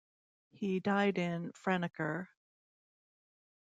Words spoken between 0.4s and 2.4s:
He died in Franeker.